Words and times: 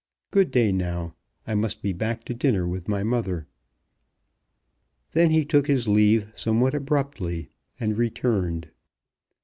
Good 0.31 0.49
day 0.49 0.71
now. 0.71 1.13
I 1.45 1.53
must 1.53 1.83
be 1.83 1.93
back 1.93 2.23
to 2.23 2.33
dinner 2.33 2.67
with 2.67 2.87
my 2.87 3.03
mother." 3.03 3.45
Then 5.11 5.29
he 5.29 5.45
took 5.45 5.67
his 5.67 5.87
leave 5.87 6.25
somewhat 6.33 6.73
abruptly, 6.73 7.49
and 7.79 7.95
returned. 7.95 8.71